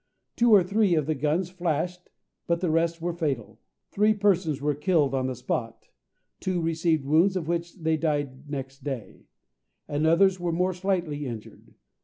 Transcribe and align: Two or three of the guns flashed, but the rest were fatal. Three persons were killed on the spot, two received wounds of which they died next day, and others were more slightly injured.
Two 0.35 0.51
or 0.51 0.63
three 0.63 0.95
of 0.95 1.05
the 1.05 1.13
guns 1.13 1.51
flashed, 1.51 2.09
but 2.47 2.59
the 2.59 2.71
rest 2.71 3.03
were 3.03 3.13
fatal. 3.13 3.59
Three 3.91 4.15
persons 4.15 4.59
were 4.59 4.73
killed 4.73 5.13
on 5.13 5.27
the 5.27 5.35
spot, 5.35 5.89
two 6.39 6.59
received 6.59 7.05
wounds 7.05 7.35
of 7.35 7.47
which 7.47 7.75
they 7.75 7.97
died 7.97 8.49
next 8.49 8.83
day, 8.83 9.27
and 9.87 10.07
others 10.07 10.39
were 10.39 10.51
more 10.51 10.73
slightly 10.73 11.27
injured. 11.27 11.75